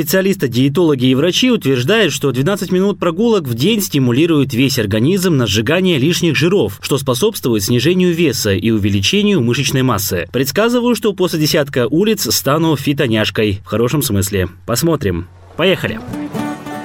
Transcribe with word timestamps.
специалисты, 0.00 0.48
диетологи 0.48 1.04
и 1.04 1.14
врачи 1.14 1.50
утверждают, 1.50 2.14
что 2.14 2.32
12 2.32 2.72
минут 2.72 2.98
прогулок 2.98 3.46
в 3.46 3.52
день 3.52 3.82
стимулируют 3.82 4.54
весь 4.54 4.78
организм 4.78 5.36
на 5.36 5.46
сжигание 5.46 5.98
лишних 5.98 6.36
жиров, 6.36 6.78
что 6.80 6.96
способствует 6.96 7.62
снижению 7.62 8.14
веса 8.14 8.54
и 8.54 8.70
увеличению 8.70 9.42
мышечной 9.42 9.82
массы. 9.82 10.26
Предсказываю, 10.32 10.94
что 10.94 11.12
после 11.12 11.38
десятка 11.38 11.86
улиц 11.86 12.34
стану 12.34 12.76
фитоняшкой. 12.76 13.60
В 13.62 13.66
хорошем 13.66 14.00
смысле. 14.00 14.48
Посмотрим. 14.64 15.26
Поехали! 15.58 16.00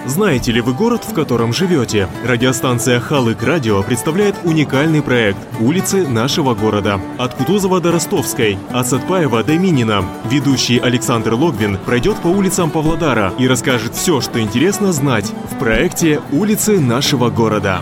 Знаете 0.06 0.52
ли 0.52 0.62
вы 0.62 0.74
город, 0.74 1.04
в 1.04 1.14
котором 1.14 1.52
живете? 1.52 2.08
Радиостанция 2.24 3.00
Халык 3.00 3.42
Радио 3.42 3.82
представляет 3.82 4.36
уникальный 4.44 5.02
проект 5.02 5.40
«Улицы 5.60 6.08
нашего 6.08 6.54
города». 6.54 7.02
От 7.18 7.34
Кутузова 7.34 7.82
до 7.82 7.92
Ростовской, 7.92 8.60
от 8.72 8.88
Сатпаева 8.88 9.44
до 9.44 9.58
Минина. 9.58 10.06
Ведущий 10.30 10.78
Александр 10.78 11.34
Логвин 11.34 11.80
пройдет 11.80 12.18
по 12.18 12.28
улицам 12.28 12.70
Павлодара 12.70 13.34
и 13.40 13.48
расскажет 13.48 13.96
все, 13.96 14.22
что 14.22 14.40
интересно 14.40 14.94
знать 14.94 15.34
в 15.52 15.58
проекте 15.58 16.22
«Улицы 16.32 16.80
нашего 16.80 17.32
города». 17.32 17.82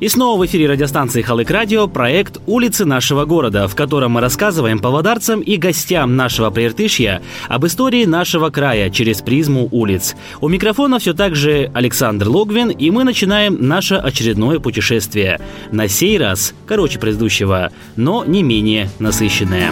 И 0.00 0.08
снова 0.08 0.40
в 0.40 0.46
эфире 0.46 0.66
радиостанции 0.66 1.20
Халык 1.20 1.50
Радио 1.50 1.86
проект 1.86 2.40
«Улицы 2.46 2.86
нашего 2.86 3.26
города», 3.26 3.68
в 3.68 3.74
котором 3.74 4.12
мы 4.12 4.22
рассказываем 4.22 4.78
поводарцам 4.78 5.40
и 5.40 5.58
гостям 5.58 6.16
нашего 6.16 6.48
Прииртышья 6.48 7.20
об 7.48 7.66
истории 7.66 8.06
нашего 8.06 8.48
края 8.48 8.88
через 8.88 9.20
призму 9.20 9.68
улиц. 9.70 10.16
У 10.40 10.48
микрофона 10.48 10.98
все 10.98 11.12
так 11.12 11.36
же 11.36 11.70
Александр 11.74 12.28
Логвин, 12.28 12.70
и 12.70 12.90
мы 12.90 13.04
начинаем 13.04 13.58
наше 13.60 13.96
очередное 13.96 14.58
путешествие. 14.58 15.38
На 15.70 15.86
сей 15.86 16.16
раз 16.16 16.54
короче 16.66 16.98
предыдущего, 16.98 17.70
но 17.96 18.24
не 18.24 18.42
менее 18.42 18.88
насыщенное. 19.00 19.70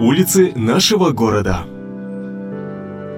Улицы 0.00 0.52
нашего 0.56 1.10
города. 1.10 1.66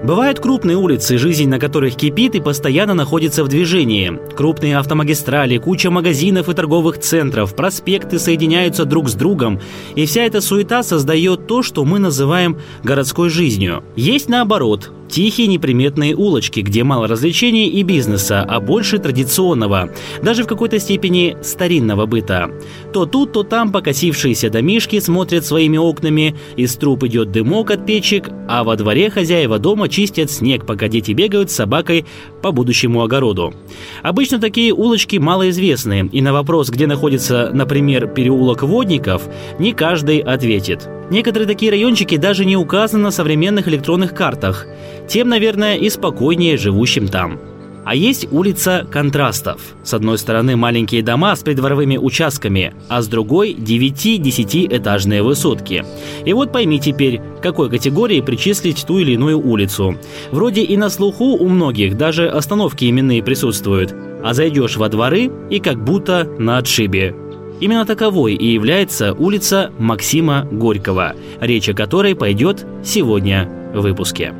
Бывают 0.04 0.40
крупные 0.40 0.76
улицы, 0.76 1.18
жизнь 1.18 1.48
на 1.48 1.58
которых 1.58 1.96
кипит 1.96 2.34
и 2.34 2.40
постоянно 2.40 2.94
находится 2.94 3.42
в 3.42 3.48
движении. 3.48 4.20
Крупные 4.36 4.78
автомагистрали, 4.78 5.58
куча 5.58 5.90
магазинов 5.90 6.48
и 6.48 6.54
торговых 6.54 6.98
центров, 7.00 7.56
проспекты 7.56 8.18
соединяются 8.18 8.84
друг 8.84 9.08
с 9.08 9.14
другом, 9.14 9.60
и 9.94 10.06
вся 10.06 10.22
эта 10.22 10.40
суета 10.40 10.82
создает 10.82 11.46
то, 11.46 11.62
что 11.62 11.84
мы 11.84 11.98
называем 11.98 12.60
городской 12.84 13.30
жизнью. 13.30 13.82
Есть 13.96 14.28
наоборот, 14.28 14.92
Тихие 15.08 15.46
неприметные 15.46 16.14
улочки, 16.14 16.60
где 16.60 16.84
мало 16.84 17.06
развлечений 17.06 17.68
и 17.68 17.82
бизнеса, 17.82 18.42
а 18.42 18.60
больше 18.60 18.98
традиционного, 18.98 19.90
даже 20.22 20.44
в 20.44 20.46
какой-то 20.46 20.78
степени 20.78 21.36
старинного 21.42 22.06
быта. 22.06 22.50
То 22.92 23.06
тут, 23.06 23.32
то 23.32 23.42
там 23.42 23.72
покосившиеся 23.72 24.50
домишки 24.50 24.98
смотрят 25.00 25.46
своими 25.46 25.76
окнами, 25.76 26.34
из 26.56 26.74
труб 26.76 27.04
идет 27.04 27.30
дымок 27.30 27.70
от 27.70 27.86
печек, 27.86 28.28
а 28.48 28.64
во 28.64 28.76
дворе 28.76 29.10
хозяева 29.10 29.58
дома 29.58 29.88
чистят 29.88 30.30
снег, 30.30 30.66
пока 30.66 30.88
дети 30.88 31.12
бегают 31.12 31.50
с 31.50 31.54
собакой 31.54 32.04
по 32.42 32.52
будущему 32.52 33.02
огороду. 33.02 33.54
Обычно 34.02 34.40
такие 34.40 34.72
улочки 34.72 35.16
малоизвестны, 35.16 36.08
и 36.12 36.20
на 36.20 36.32
вопрос, 36.32 36.70
где 36.70 36.86
находится, 36.86 37.50
например, 37.52 38.08
переулок 38.08 38.62
Водников, 38.62 39.22
не 39.58 39.72
каждый 39.72 40.18
ответит. 40.18 40.88
Некоторые 41.10 41.46
такие 41.46 41.70
райончики 41.70 42.16
даже 42.16 42.44
не 42.44 42.56
указаны 42.56 43.04
на 43.04 43.10
современных 43.10 43.68
электронных 43.68 44.14
картах. 44.14 44.66
Тем, 45.08 45.28
наверное, 45.28 45.76
и 45.76 45.88
спокойнее 45.88 46.56
живущим 46.56 47.06
там. 47.08 47.38
А 47.84 47.94
есть 47.94 48.26
улица 48.32 48.84
контрастов. 48.90 49.60
С 49.84 49.94
одной 49.94 50.18
стороны 50.18 50.56
маленькие 50.56 51.04
дома 51.04 51.36
с 51.36 51.44
придворовыми 51.44 51.96
участками, 51.96 52.74
а 52.88 53.00
с 53.00 53.06
другой 53.06 53.54
9-10 53.54 55.22
высотки. 55.22 55.84
И 56.24 56.32
вот 56.32 56.50
пойми 56.50 56.80
теперь, 56.80 57.20
какой 57.40 57.70
категории 57.70 58.20
причислить 58.22 58.84
ту 58.84 58.98
или 58.98 59.12
иную 59.12 59.38
улицу. 59.38 59.96
Вроде 60.32 60.62
и 60.62 60.76
на 60.76 60.90
слуху 60.90 61.36
у 61.36 61.48
многих 61.48 61.96
даже 61.96 62.28
остановки 62.28 62.90
именные 62.90 63.22
присутствуют, 63.22 63.94
а 64.24 64.34
зайдешь 64.34 64.76
во 64.76 64.88
дворы 64.88 65.30
и 65.48 65.60
как 65.60 65.84
будто 65.84 66.24
на 66.40 66.58
отшибе. 66.58 67.14
Именно 67.58 67.86
таковой 67.86 68.34
и 68.34 68.46
является 68.46 69.14
улица 69.14 69.72
Максима 69.78 70.46
Горького, 70.50 71.14
речь 71.40 71.68
о 71.68 71.74
которой 71.74 72.14
пойдет 72.14 72.66
сегодня 72.84 73.48
в 73.72 73.80
выпуске. 73.80 74.34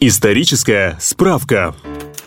Историческая 0.00 0.96
справка. 1.00 1.74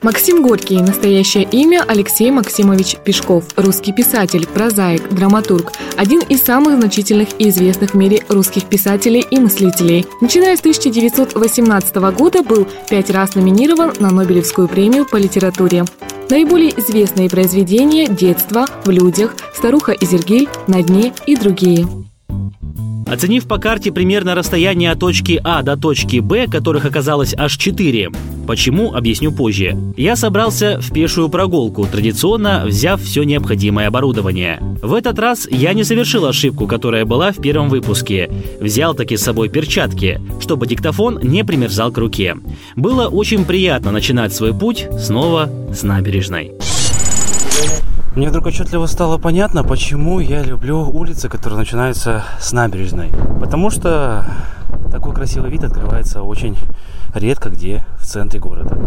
Максим 0.02 0.42
Горький. 0.42 0.82
Настоящее 0.82 1.44
имя 1.44 1.84
Алексей 1.88 2.32
Максимович 2.32 2.98
Пешков. 3.06 3.46
Русский 3.56 3.94
писатель, 3.94 4.48
прозаик, 4.48 5.08
драматург. 5.10 5.74
Один 5.96 6.22
из 6.22 6.42
самых 6.42 6.80
значительных 6.80 7.30
и 7.38 7.50
известных 7.50 7.92
в 7.92 7.94
мире 7.94 8.24
русских 8.28 8.66
писателей 8.66 9.24
и 9.30 9.40
мыслителей. 9.40 10.08
Начиная 10.20 10.56
с 10.56 10.62
1918 10.62 11.96
года 12.18 12.42
был 12.42 12.68
пять 12.90 13.12
раз 13.12 13.36
номинирован 13.36 13.94
на 14.00 14.10
Нобелевскую 14.10 14.68
премию 14.68 15.06
по 15.06 15.18
литературе. 15.18 15.86
Наиболее 16.32 16.70
известные 16.80 17.30
произведения 17.30 18.08
«Детство», 18.08 18.66
«В 18.86 18.90
людях», 18.90 19.36
«Старуха 19.54 19.92
Изергиль», 19.92 20.48
«На 20.66 20.82
дне» 20.82 21.14
и 21.28 21.36
другие. 21.36 21.86
Оценив 23.12 23.46
по 23.46 23.58
карте 23.58 23.92
примерно 23.92 24.36
расстояние 24.36 24.92
от 24.92 25.00
точки 25.00 25.42
А 25.44 25.62
до 25.64 25.76
точки 25.76 26.22
Б, 26.22 26.48
которых 26.48 26.86
оказалось 26.86 27.36
аж 27.38 27.58
4, 27.58 28.10
почему, 28.48 28.94
объясню 28.94 29.34
позже, 29.34 29.78
я 29.98 30.16
собрался 30.16 30.80
в 30.80 30.94
пешую 30.94 31.28
прогулку, 31.28 31.86
традиционно 31.86 32.64
взяв 32.66 33.02
все 33.02 33.24
необходимое 33.24 33.88
оборудование. 33.88 34.60
В 34.82 34.94
этот 34.94 35.20
раз 35.20 35.46
я 35.52 35.74
не 35.74 35.84
совершил 35.84 36.26
ошибку, 36.26 36.68
которая 36.68 37.04
была 37.04 37.34
в 37.34 37.42
первом 37.42 37.68
выпуске. 37.68 38.32
Взял 38.62 38.96
таки 38.96 39.18
с 39.18 39.24
собой 39.24 39.50
перчатки, 39.50 40.22
чтобы 40.40 40.66
диктофон 40.66 41.20
не 41.22 41.44
примерзал 41.44 41.92
к 41.92 41.98
руке. 41.98 42.38
Было 42.78 43.08
очень 43.08 43.44
приятно 43.44 43.92
начинать 43.92 44.34
свой 44.34 44.58
путь 44.58 44.88
снова 44.98 45.50
с 45.74 45.84
набережной. 45.84 46.54
Мне 48.14 48.28
вдруг 48.28 48.48
отчетливо 48.48 48.88
стало 48.88 49.18
понятно, 49.18 49.64
почему 49.64 50.20
я 50.20 50.44
люблю 50.44 50.82
улицы, 50.82 51.30
которые 51.30 51.60
начинаются 51.60 52.26
с 52.42 52.52
набережной. 52.52 53.10
Потому 53.40 53.70
что 53.70 54.26
такой 54.92 55.14
красивый 55.14 55.50
вид 55.50 55.64
открывается 55.64 56.22
очень 56.22 56.58
редко 57.16 57.50
где 57.50 57.86
в 57.98 58.06
центре 58.06 58.42
города. 58.42 58.78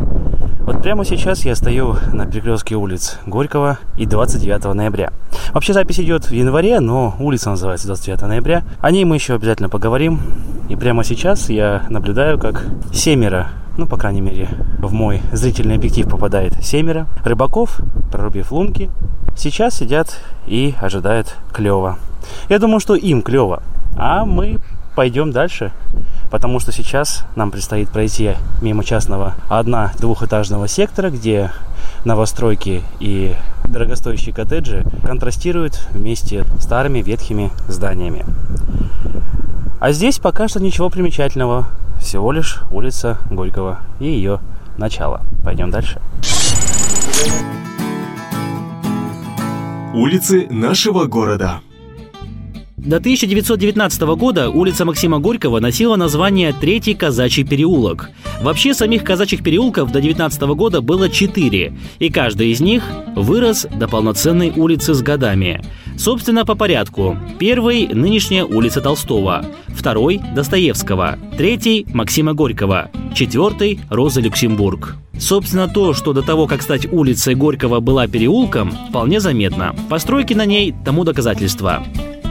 Вот 0.61 0.83
прямо 0.83 1.07
сейчас 1.07 1.47
я 1.47 1.57
стою 1.57 1.97
на 2.13 2.27
перекрестке 2.27 2.75
улиц 2.75 3.19
Горького 3.25 3.79
и 3.97 4.05
29 4.05 4.75
ноября. 4.75 5.11
Вообще 5.55 5.73
запись 5.73 6.01
идет 6.01 6.27
в 6.27 6.33
январе, 6.33 6.81
но 6.81 7.17
улица 7.19 7.49
называется 7.49 7.87
29 7.87 8.21
ноября. 8.23 8.63
О 8.81 8.91
ней 8.91 9.07
мы 9.07 9.17
еще 9.17 9.37
обязательно 9.37 9.71
поговорим. 9.71 10.21
И 10.69 10.77
прямо 10.77 11.03
сейчас 11.03 11.49
я 11.49 11.87
наблюдаю, 11.89 12.39
как 12.39 12.67
семеро 12.93 13.49
ну, 13.77 13.87
по 13.87 13.97
крайней 13.97 14.21
мере, 14.21 14.49
в 14.79 14.93
мой 14.93 15.21
зрительный 15.33 15.77
объектив 15.77 16.09
попадает 16.09 16.63
семеро 16.63 17.07
рыбаков, 17.25 17.81
прорубив 18.13 18.53
лунки, 18.53 18.91
сейчас 19.37 19.75
сидят 19.75 20.19
и 20.47 20.75
ожидают 20.81 21.37
клева. 21.53 21.99
Я 22.49 22.59
думаю, 22.59 22.81
что 22.81 22.95
им 22.95 23.23
клево, 23.23 23.63
а 23.97 24.25
мы 24.25 24.59
пойдем 24.95 25.33
дальше, 25.33 25.73
потому 26.31 26.61
что 26.61 26.73
сейчас 26.73 27.25
нам 27.37 27.51
предстоит 27.51 27.91
пройти 27.91 28.35
мимо 28.63 28.85
частного 28.85 29.35
одна-двухэтажного 29.49 30.69
сектора, 30.69 31.11
где 31.11 31.51
новостройки 32.05 32.83
и 33.01 33.35
дорогостоящие 33.65 34.35
коттеджи 34.35 34.85
контрастируют 35.05 35.87
вместе 35.91 36.45
с 36.59 36.65
старыми 36.65 37.01
ветхими 37.01 37.51
зданиями. 37.69 38.25
А 39.81 39.93
здесь 39.93 40.19
пока 40.19 40.49
что 40.49 40.61
ничего 40.61 40.91
примечательного 40.91 41.67
всего 42.01 42.33
лишь 42.33 42.61
улица 42.71 43.19
Горького 43.31 43.81
и 44.01 44.07
ее 44.07 44.41
начало. 44.77 45.23
Пойдем 45.45 45.71
дальше. 45.71 46.01
Улицы 49.95 50.49
нашего 50.51 51.05
города. 51.05 51.61
До 52.85 52.97
1919 52.97 54.03
года 54.15 54.51
улица 54.51 54.85
Максима 54.85 55.19
Горького 55.19 55.59
носила 55.59 55.97
название 55.97 56.53
Третий 56.53 56.93
казачий 56.93 57.43
переулок. 57.43 58.11
Вообще 58.43 58.75
самих 58.75 59.05
казачьих 59.05 59.43
переулков 59.43 59.91
до 59.91 60.03
19 60.03 60.43
года 60.55 60.83
было 60.83 61.09
четыре, 61.09 61.73
и 61.99 62.11
каждый 62.11 62.51
из 62.51 62.61
них 62.61 62.85
вырос 63.17 63.67
до 63.75 63.89
полноценной 63.89 64.53
улицы 64.55 64.93
с 64.93 65.01
годами. 65.01 65.65
Собственно, 65.97 66.45
по 66.45 66.55
порядку. 66.55 67.17
Первый– 67.39 67.87
нынешняя 67.91 68.45
улица 68.45 68.83
Толстого. 68.83 69.47
Второй– 69.69 70.21
Достоевского. 70.35 71.19
Третий– 71.39 71.87
Максима 71.95 72.35
Горького. 72.35 72.91
Четвертый– 73.15 73.81
Роза 73.89 74.21
Люксембург. 74.21 74.97
Собственно, 75.19 75.69
то, 75.69 75.95
что 75.95 76.13
до 76.13 76.21
того, 76.21 76.47
как 76.47 76.61
стать 76.61 76.93
улицей 76.93 77.35
Горького 77.35 77.81
была 77.81 78.09
переулком, 78.09 78.73
вполне 78.91 79.21
заметно. 79.21 79.75
Постройки 79.89 80.35
на 80.35 80.45
ней 80.45 80.75
тому 80.85 81.05
доказательство. 81.05 81.83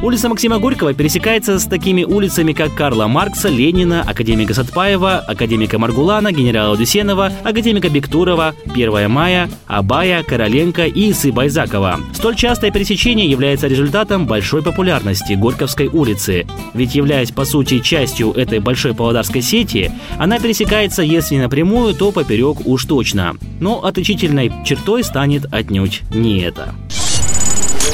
Улица 0.03 0.27
Максима 0.27 0.59
Горького 0.59 0.93
пересекается 0.93 1.57
с 1.57 1.65
такими 1.65 2.03
улицами, 2.03 2.51
как 2.51 2.75
Карла 2.75 3.07
Маркса, 3.07 3.47
Ленина, 3.47 4.01
академика 4.01 4.53
Сатпаева, 4.53 5.19
академика 5.19 5.79
Маргулана, 5.79 6.33
генерала 6.33 6.75
Дюсенова, 6.75 7.31
академика 7.41 7.87
Бектурова, 7.87 8.53
1 8.65 9.09
мая, 9.09 9.49
Абая, 9.65 10.21
Короленко 10.23 10.87
и 10.87 11.11
Исы 11.11 11.31
Байзакова. 11.31 12.01
Столь 12.13 12.35
частое 12.35 12.69
пересечение 12.69 13.29
является 13.29 13.67
результатом 13.67 14.27
большой 14.27 14.61
популярности 14.61 15.33
Горьковской 15.33 15.87
улицы. 15.87 16.45
Ведь 16.73 16.95
являясь 16.95 17.31
по 17.31 17.45
сути 17.45 17.79
частью 17.79 18.33
этой 18.33 18.59
большой 18.59 18.93
павлодарской 18.93 19.41
сети, 19.41 19.89
она 20.17 20.37
пересекается, 20.37 21.01
если 21.01 21.35
не 21.35 21.41
напрямую, 21.41 21.93
то 21.93 22.11
поперек 22.11 22.67
уж 22.67 22.83
точно. 22.83 23.37
Но 23.61 23.85
отличительной 23.85 24.51
чертой 24.65 25.01
станет 25.05 25.45
отнюдь 25.53 26.01
не 26.13 26.41
это. 26.41 26.75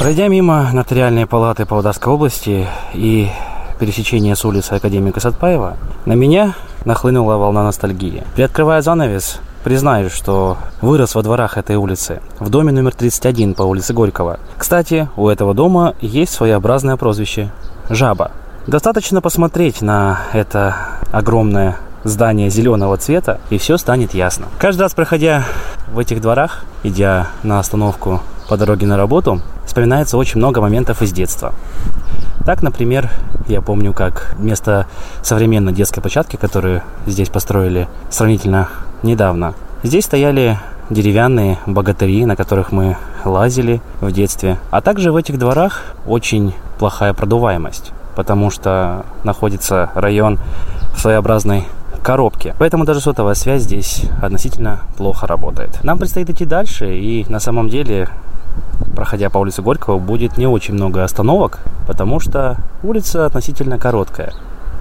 Пройдя 0.00 0.28
мимо 0.28 0.70
нотариальной 0.72 1.26
палаты 1.26 1.66
Павлодарской 1.66 2.10
области 2.10 2.66
и 2.94 3.28
пересечения 3.78 4.34
с 4.34 4.46
улицы 4.46 4.72
Академика 4.72 5.20
Сатпаева, 5.20 5.76
на 6.06 6.14
меня 6.14 6.54
нахлынула 6.86 7.36
волна 7.36 7.64
ностальгии. 7.64 8.24
Приоткрывая 8.34 8.80
занавес, 8.80 9.40
признаюсь, 9.62 10.10
что 10.10 10.56
вырос 10.80 11.14
во 11.14 11.22
дворах 11.22 11.58
этой 11.58 11.76
улицы, 11.76 12.22
в 12.38 12.48
доме 12.48 12.72
номер 12.72 12.94
31 12.94 13.52
по 13.52 13.64
улице 13.64 13.92
Горького. 13.92 14.40
Кстати, 14.56 15.10
у 15.18 15.28
этого 15.28 15.52
дома 15.52 15.94
есть 16.00 16.32
своеобразное 16.32 16.96
прозвище– 16.96 17.52
«Жаба». 17.90 18.30
Достаточно 18.66 19.20
посмотреть 19.20 19.82
на 19.82 20.20
это 20.32 20.76
огромное 21.12 21.76
здание 22.04 22.48
зеленого 22.48 22.96
цвета, 22.96 23.38
и 23.50 23.58
все 23.58 23.76
станет 23.76 24.14
ясно. 24.14 24.46
Каждый 24.58 24.80
раз, 24.80 24.94
проходя 24.94 25.44
в 25.92 25.98
этих 25.98 26.22
дворах, 26.22 26.64
идя 26.84 27.26
на 27.42 27.58
остановку 27.58 28.22
по 28.50 28.56
дороге 28.56 28.84
на 28.84 28.96
работу, 28.96 29.40
вспоминается 29.64 30.18
очень 30.18 30.38
много 30.38 30.60
моментов 30.60 31.02
из 31.02 31.12
детства. 31.12 31.54
Так, 32.44 32.62
например, 32.64 33.08
я 33.46 33.60
помню, 33.60 33.92
как 33.92 34.34
вместо 34.36 34.86
современной 35.22 35.72
детской 35.72 36.00
площадки, 36.00 36.34
которую 36.34 36.82
здесь 37.06 37.28
построили 37.28 37.86
сравнительно 38.10 38.68
недавно, 39.04 39.54
здесь 39.84 40.06
стояли 40.06 40.58
деревянные 40.90 41.58
богатыри, 41.66 42.24
на 42.24 42.34
которых 42.34 42.72
мы 42.72 42.96
лазили 43.24 43.80
в 44.00 44.10
детстве. 44.10 44.58
А 44.72 44.80
также 44.80 45.12
в 45.12 45.16
этих 45.16 45.38
дворах 45.38 45.82
очень 46.04 46.52
плохая 46.80 47.14
продуваемость, 47.14 47.92
потому 48.16 48.50
что 48.50 49.04
находится 49.22 49.90
район 49.94 50.40
в 50.92 51.00
своеобразной 51.00 51.66
коробке. 52.02 52.56
Поэтому 52.58 52.84
даже 52.84 53.00
сотовая 53.00 53.34
связь 53.34 53.62
здесь 53.62 54.06
относительно 54.20 54.80
плохо 54.96 55.28
работает. 55.28 55.84
Нам 55.84 55.98
предстоит 55.98 56.30
идти 56.30 56.44
дальше, 56.44 56.96
и 56.96 57.24
на 57.28 57.38
самом 57.38 57.68
деле 57.68 58.08
проходя 58.94 59.30
по 59.30 59.38
улице 59.38 59.62
Горького, 59.62 59.98
будет 59.98 60.36
не 60.36 60.46
очень 60.46 60.74
много 60.74 61.04
остановок, 61.04 61.60
потому 61.86 62.20
что 62.20 62.58
улица 62.82 63.26
относительно 63.26 63.78
короткая. 63.78 64.32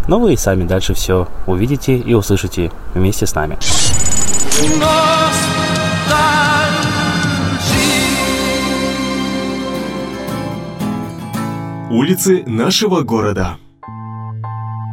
Но 0.08 0.20
вы 0.20 0.34
и 0.34 0.38
сами 0.38 0.64
дальше 0.64 0.94
все 0.94 1.28
увидите 1.46 1.96
и 1.96 2.14
услышите 2.14 2.72
вместе 2.94 3.26
с 3.26 3.36
нами. 3.36 3.58
Улицы 11.92 12.44
нашего 12.46 13.02
города. 13.02 13.58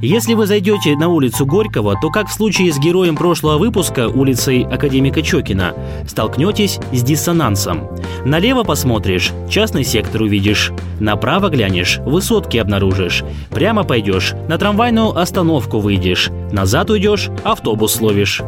Если 0.03 0.35
вы 0.35 0.47
зайдете 0.47 0.95
на 0.95 1.09
улицу 1.09 1.47
Горького, 1.47 1.99
то, 1.99 2.11
как 2.11 2.29
в 2.29 2.33
случае 2.33 2.71
с 2.71 2.79
героем 2.79 3.17
прошлого 3.17 3.57
выпуска, 3.57 4.09
улицей 4.09 4.63
Академика 4.65 5.23
Чокина, 5.23 5.73
столкнетесь 6.07 6.79
с 6.93 7.03
диссонансом. 7.03 7.89
Налево 8.27 8.63
посмотришь, 8.63 9.33
частный 9.49 9.85
сектор 9.85 10.21
увидишь. 10.23 10.71
Направо 11.01 11.49
глянешь, 11.49 11.99
высотки 12.05 12.59
обнаружишь. 12.59 13.25
Прямо 13.51 13.85
пойдешь, 13.85 14.35
на 14.49 14.59
трамвайную 14.59 15.17
остановку 15.17 15.79
выйдешь. 15.79 16.31
Назад 16.53 16.91
уйдешь, 16.91 17.31
автобус 17.43 17.99
ловишь. 17.99 18.43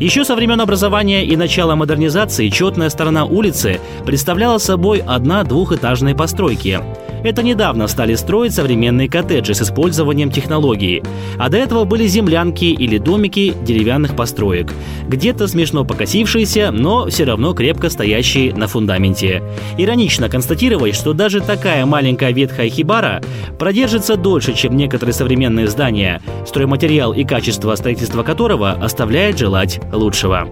Еще 0.00 0.24
со 0.24 0.34
времен 0.34 0.62
образования 0.62 1.26
и 1.26 1.36
начала 1.36 1.76
модернизации 1.76 2.48
четная 2.48 2.88
сторона 2.88 3.26
улицы 3.26 3.78
представляла 4.06 4.56
собой 4.56 5.02
одна-двухэтажные 5.06 6.14
постройки. 6.14 6.80
Это 7.24 7.42
недавно 7.42 7.88
стали 7.88 8.14
строить 8.16 8.52
современные 8.52 9.08
коттеджи 9.08 9.54
с 9.54 9.62
использованием 9.62 10.30
технологии. 10.30 11.02
А 11.38 11.48
до 11.48 11.56
этого 11.56 11.84
были 11.84 12.06
землянки 12.06 12.66
или 12.66 12.98
домики 12.98 13.54
деревянных 13.62 14.14
построек. 14.14 14.70
Где-то 15.08 15.48
смешно 15.48 15.86
покосившиеся, 15.86 16.70
но 16.70 17.06
все 17.06 17.24
равно 17.24 17.54
крепко 17.54 17.88
стоящие 17.88 18.54
на 18.54 18.66
фундаменте. 18.66 19.42
Иронично 19.78 20.28
констатировать, 20.28 20.94
что 20.94 21.14
даже 21.14 21.40
такая 21.40 21.86
маленькая 21.86 22.30
ветхая 22.30 22.68
хибара 22.68 23.22
продержится 23.58 24.16
дольше, 24.16 24.52
чем 24.52 24.76
некоторые 24.76 25.14
современные 25.14 25.68
здания, 25.68 26.20
стройматериал 26.46 27.14
и 27.14 27.24
качество 27.24 27.74
строительства 27.74 28.22
которого 28.22 28.72
оставляет 28.72 29.38
желать 29.38 29.80
лучшего. 29.92 30.46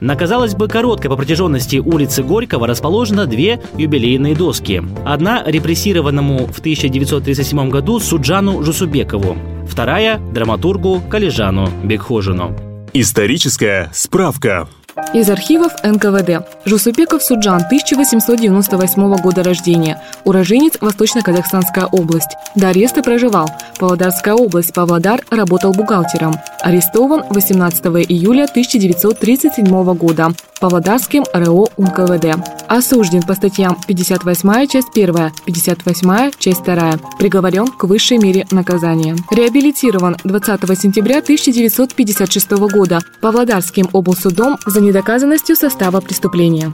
На, 0.00 0.16
казалось 0.16 0.54
бы, 0.54 0.68
короткой 0.68 1.10
по 1.10 1.16
протяженности 1.16 1.76
улицы 1.76 2.22
Горького 2.22 2.66
расположено 2.66 3.26
две 3.26 3.60
юбилейные 3.76 4.34
доски. 4.34 4.82
Одна 5.04 5.42
репрессированному 5.44 6.46
в 6.46 6.58
1937 6.60 7.68
году 7.68 7.98
Суджану 7.98 8.62
Жусубекову, 8.62 9.36
вторая– 9.68 10.18
драматургу 10.32 11.02
Калижану 11.10 11.68
Бекхожину. 11.82 12.56
Историческая 12.92 13.90
справка. 13.92 14.68
Из 15.14 15.30
архивов 15.30 15.72
НКВД. 15.82 16.46
Жусупеков 16.64 17.22
Суджан, 17.22 17.62
1898 17.62 19.16
года 19.16 19.42
рождения. 19.42 20.02
Уроженец 20.24 20.74
Восточно-Казахстанская 20.80 21.86
область. 21.86 22.36
До 22.54 22.68
ареста 22.68 23.02
проживал. 23.02 23.48
Павлодарская 23.78 24.34
область, 24.34 24.74
Павлодар, 24.74 25.22
работал 25.30 25.72
бухгалтером. 25.72 26.34
Арестован 26.60 27.24
18 27.30 27.86
июля 28.08 28.44
1937 28.44 29.94
года. 29.94 30.32
Павлодарским 30.60 31.24
РО 31.32 31.68
УНКВД. 31.76 32.36
Осужден 32.66 33.22
по 33.22 33.34
статьям 33.34 33.78
58 33.86 34.66
часть 34.66 34.88
1, 34.92 35.30
58 35.46 36.30
часть 36.38 36.64
2. 36.64 36.92
Приговорен 37.18 37.68
к 37.68 37.84
высшей 37.84 38.18
мере 38.18 38.46
наказания. 38.50 39.16
Реабилитирован 39.30 40.16
20 40.24 40.78
сентября 40.78 41.18
1956 41.18 42.50
года 42.50 43.00
Павлодарским 43.20 43.88
облсудом 43.92 44.58
за 44.66 44.80
недоказанностью 44.88 45.54
состава 45.56 46.00
преступления. 46.00 46.72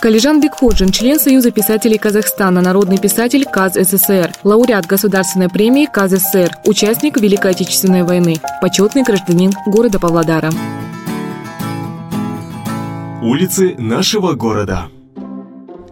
Калижан 0.00 0.40
Бекходжин, 0.40 0.90
член 0.92 1.20
Союза 1.20 1.50
писателей 1.50 1.98
Казахстана, 1.98 2.62
народный 2.62 2.98
писатель 2.98 3.44
КАЗ 3.44 3.74
СССР, 3.74 4.32
лауреат 4.44 4.86
Государственной 4.86 5.50
премии 5.50 5.86
КАЗ 5.86 6.12
СССР, 6.12 6.50
участник 6.64 7.20
Великой 7.20 7.50
Отечественной 7.50 8.02
войны, 8.02 8.36
почетный 8.62 9.02
гражданин 9.02 9.52
города 9.66 9.98
Павлодара. 9.98 10.50
Улицы 13.22 13.74
нашего 13.76 14.32
города. 14.32 14.88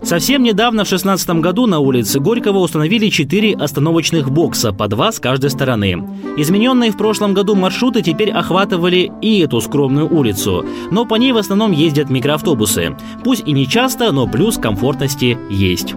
Совсем 0.03 0.43
недавно, 0.43 0.85
в 0.85 0.89
2016 0.89 1.31
году, 1.41 1.67
на 1.67 1.81
улице 1.81 2.21
Горького 2.21 2.59
установили 2.59 3.09
четыре 3.09 3.55
остановочных 3.55 4.31
бокса, 4.31 4.73
по 4.73 4.89
два 4.89 5.13
с 5.13 5.19
каждой 5.19 5.51
стороны. 5.51 6.03
Измененные 6.37 6.93
в 6.93 6.97
прошлом 6.97 7.35
году 7.35 7.55
маршруты 7.55 8.03
теперь 8.03 8.31
охватывали 8.31 9.11
и 9.21 9.41
эту 9.41 9.61
скромную 9.61 10.13
улицу, 10.13 10.65
но 10.91 11.05
по 11.05 11.17
ней 11.17 11.33
в 11.33 11.37
основном 11.37 11.73
ездят 11.73 12.11
микроавтобусы. 12.11 12.97
Пусть 13.25 13.43
и 13.47 13.53
не 13.53 13.67
часто, 13.67 14.13
но 14.13 14.27
плюс 14.27 14.57
комфортности 14.57 15.37
есть. 15.51 15.95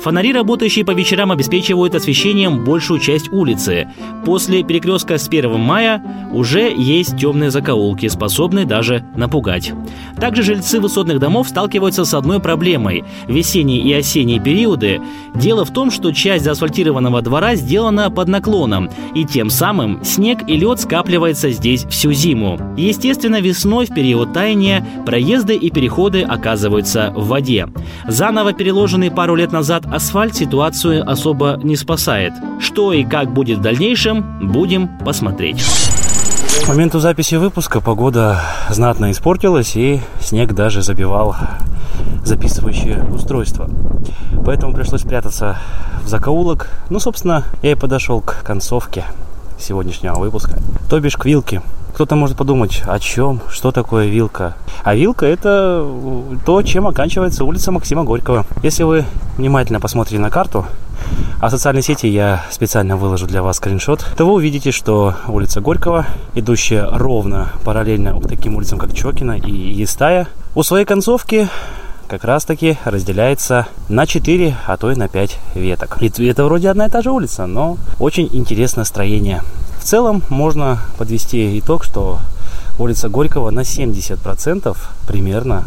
Фонари, 0.00 0.32
работающие 0.32 0.84
по 0.84 0.92
вечерам, 0.92 1.30
обеспечивают 1.30 1.94
освещением 1.94 2.64
большую 2.64 3.00
часть 3.00 3.30
улицы. 3.32 3.88
После 4.24 4.62
перекрестка 4.62 5.18
с 5.18 5.28
1 5.28 5.60
мая 5.60 6.02
уже 6.32 6.72
есть 6.74 7.18
темные 7.18 7.50
закоулки, 7.50 8.08
способные 8.08 8.64
даже 8.64 9.04
напугать. 9.14 9.72
Также 10.18 10.42
жильцы 10.42 10.80
высотных 10.80 11.18
домов 11.18 11.48
сталкиваются 11.48 12.04
с 12.04 12.14
одной 12.14 12.40
проблемой. 12.40 13.04
Весенние 13.28 13.82
и 13.82 13.92
осенние 13.92 14.40
периоды 14.40 15.00
дело 15.34 15.66
в 15.66 15.72
том, 15.72 15.90
что 15.90 16.12
часть 16.12 16.44
заасфальтированного 16.44 17.20
двора 17.20 17.54
сделана 17.56 18.10
под 18.10 18.28
наклоном, 18.28 18.90
и 19.14 19.24
тем 19.24 19.50
самым 19.50 20.02
снег 20.02 20.38
и 20.46 20.56
лед 20.56 20.80
скапливается 20.80 21.50
здесь 21.50 21.84
всю 21.84 22.12
зиму. 22.12 22.58
Естественно, 22.76 23.40
весной 23.40 23.84
в 23.84 23.94
период 23.94 24.32
таяния 24.32 24.86
проезды 25.04 25.56
и 25.56 25.70
переходы 25.70 26.22
оказываются 26.22 27.12
в 27.14 27.28
воде. 27.28 27.68
Заново 28.06 28.54
переложенный 28.54 29.10
пару 29.10 29.34
лет 29.34 29.52
назад 29.52 29.89
асфальт 29.90 30.36
ситуацию 30.36 31.08
особо 31.08 31.58
не 31.62 31.76
спасает. 31.76 32.32
Что 32.60 32.92
и 32.92 33.04
как 33.04 33.32
будет 33.32 33.58
в 33.58 33.62
дальнейшем, 33.62 34.52
будем 34.52 34.88
посмотреть. 34.98 35.64
К 36.64 36.68
моменту 36.68 37.00
записи 37.00 37.36
выпуска 37.36 37.80
погода 37.80 38.40
знатно 38.68 39.10
испортилась 39.10 39.76
и 39.76 40.00
снег 40.20 40.52
даже 40.52 40.82
забивал 40.82 41.34
записывающее 42.24 43.04
устройство. 43.04 43.68
Поэтому 44.44 44.74
пришлось 44.74 45.02
прятаться 45.02 45.58
в 46.04 46.08
закоулок. 46.08 46.68
Ну, 46.90 47.00
собственно, 47.00 47.44
я 47.62 47.72
и 47.72 47.74
подошел 47.74 48.20
к 48.20 48.42
концовке 48.42 49.04
сегодняшнего 49.58 50.18
выпуска. 50.18 50.58
То 50.88 51.00
бишь 51.00 51.16
к 51.16 51.24
вилке. 51.24 51.62
Кто-то 52.00 52.16
может 52.16 52.38
подумать, 52.38 52.82
о 52.86 52.98
чем, 52.98 53.42
что 53.50 53.72
такое 53.72 54.06
вилка. 54.06 54.56
А 54.84 54.94
вилка 54.94 55.26
это 55.26 55.86
то, 56.46 56.62
чем 56.62 56.86
оканчивается 56.86 57.44
улица 57.44 57.72
Максима 57.72 58.04
Горького. 58.04 58.46
Если 58.62 58.84
вы 58.84 59.04
внимательно 59.36 59.80
посмотрите 59.80 60.18
на 60.18 60.30
карту, 60.30 60.64
А 61.40 61.48
в 61.48 61.50
социальной 61.50 61.82
сети 61.82 62.06
я 62.06 62.44
специально 62.50 62.96
выложу 62.96 63.26
для 63.26 63.42
вас 63.42 63.58
скриншот, 63.58 64.02
то 64.16 64.24
вы 64.24 64.32
увидите, 64.32 64.72
что 64.72 65.14
улица 65.28 65.60
Горького, 65.60 66.06
идущая 66.34 66.88
ровно 66.90 67.52
параллельно 67.64 68.18
таким 68.22 68.56
улицам, 68.56 68.78
как 68.78 68.94
Чокина 68.94 69.32
и 69.32 69.50
Естая, 69.50 70.26
у 70.54 70.62
своей 70.62 70.86
концовки 70.86 71.50
как 72.08 72.24
раз-таки 72.24 72.76
разделяется 72.84 73.68
на 73.88 74.06
4, 74.06 74.56
а 74.66 74.76
то 74.78 74.90
и 74.90 74.96
на 74.96 75.08
5 75.08 75.38
веток. 75.54 75.98
И 76.00 76.26
это 76.26 76.44
вроде 76.44 76.70
одна 76.70 76.86
и 76.86 76.90
та 76.90 77.02
же 77.02 77.10
улица, 77.10 77.46
но 77.46 77.76
очень 77.98 78.28
интересное 78.32 78.84
строение. 78.84 79.42
В 79.80 79.84
целом 79.84 80.22
можно 80.28 80.78
подвести 80.98 81.58
итог, 81.58 81.84
что 81.84 82.18
улица 82.78 83.08
Горького 83.08 83.50
на 83.50 83.60
70% 83.60 84.76
примерно 85.08 85.64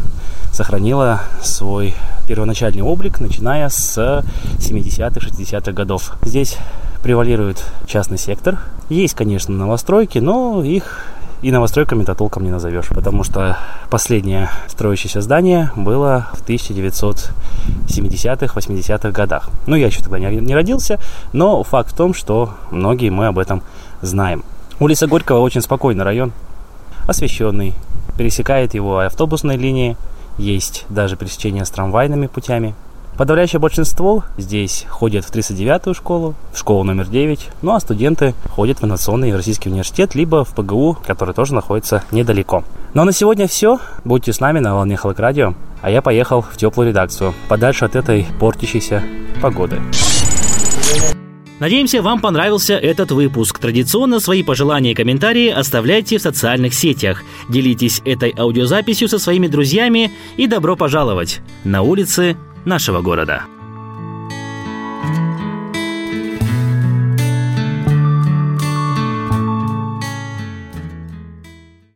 сохранила 0.52 1.22
свой 1.42 1.96
первоначальный 2.28 2.82
облик, 2.82 3.18
начиная 3.18 3.68
с 3.68 4.22
70-х, 4.58 5.18
60-х 5.18 5.72
годов. 5.72 6.12
Здесь 6.22 6.58
превалирует 7.02 7.64
частный 7.86 8.16
сектор. 8.16 8.60
Есть, 8.88 9.14
конечно, 9.14 9.52
новостройки, 9.52 10.20
но 10.20 10.62
их 10.62 11.00
и 11.42 11.50
новостройками-то 11.50 12.14
толком 12.14 12.44
не 12.44 12.50
назовешь, 12.50 12.88
потому 12.88 13.24
что 13.24 13.58
последнее 13.90 14.48
строящееся 14.68 15.20
здание 15.20 15.70
было 15.76 16.28
в 16.32 16.48
1970-х, 16.48 18.58
80-х 18.58 19.10
годах. 19.10 19.50
Ну, 19.66 19.76
я 19.76 19.88
еще 19.88 20.00
тогда 20.00 20.18
не, 20.18 20.34
не 20.36 20.54
родился, 20.54 20.98
но 21.34 21.62
факт 21.62 21.92
в 21.92 21.96
том, 21.96 22.14
что 22.14 22.54
многие 22.70 23.10
мы 23.10 23.26
об 23.26 23.38
этом 23.38 23.62
знаем. 24.04 24.44
Улица 24.80 25.06
Горького 25.06 25.40
очень 25.40 25.60
спокойный 25.60 26.04
район, 26.04 26.32
освещенный, 27.06 27.74
пересекает 28.16 28.74
его 28.74 28.98
автобусные 28.98 29.56
линии, 29.56 29.96
есть 30.38 30.84
даже 30.88 31.16
пересечение 31.16 31.64
с 31.64 31.70
трамвайными 31.70 32.26
путями. 32.26 32.74
Подавляющее 33.16 33.60
большинство 33.60 34.24
здесь 34.36 34.86
ходят 34.88 35.24
в 35.24 35.32
39-ю 35.32 35.94
школу, 35.94 36.34
в 36.52 36.58
школу 36.58 36.82
номер 36.82 37.06
9, 37.06 37.48
ну 37.62 37.74
а 37.74 37.80
студенты 37.80 38.34
ходят 38.50 38.80
в 38.80 38.84
Инновационный 38.84 39.34
Российский 39.34 39.68
университет, 39.68 40.16
либо 40.16 40.44
в 40.44 40.50
ПГУ, 40.50 40.98
который 41.06 41.32
тоже 41.32 41.54
находится 41.54 42.02
недалеко. 42.10 42.64
Ну 42.92 43.02
а 43.02 43.04
на 43.04 43.12
сегодня 43.12 43.46
все. 43.46 43.78
Будьте 44.04 44.32
с 44.32 44.40
нами 44.40 44.58
на 44.58 44.74
волне 44.74 44.96
Халык 44.96 45.20
Радио, 45.20 45.54
а 45.80 45.90
я 45.90 46.02
поехал 46.02 46.42
в 46.42 46.56
теплую 46.56 46.88
редакцию, 46.88 47.34
подальше 47.48 47.84
от 47.84 47.94
этой 47.94 48.26
портящейся 48.40 49.02
погоды. 49.40 49.80
Надеемся, 51.60 52.02
вам 52.02 52.20
понравился 52.20 52.74
этот 52.74 53.12
выпуск. 53.12 53.58
Традиционно 53.58 54.18
свои 54.20 54.42
пожелания 54.42 54.90
и 54.90 54.94
комментарии 54.94 55.48
оставляйте 55.48 56.18
в 56.18 56.22
социальных 56.22 56.74
сетях. 56.74 57.22
Делитесь 57.48 58.02
этой 58.04 58.34
аудиозаписью 58.36 59.08
со 59.08 59.18
своими 59.18 59.46
друзьями 59.46 60.10
и 60.36 60.46
добро 60.46 60.76
пожаловать 60.76 61.40
на 61.62 61.82
улицы 61.82 62.36
нашего 62.64 63.02
города. 63.02 63.44